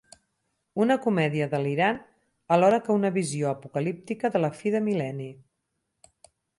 Una 0.85 0.95
comèdia 1.03 1.49
delirant 1.51 1.99
alhora 2.57 2.81
que 2.87 2.97
una 3.03 3.13
visió 3.21 3.53
apocalíptica 3.53 4.35
de 4.37 4.45
la 4.45 4.53
fi 4.59 4.77
de 4.79 4.85
mil·lenni. 4.91 5.33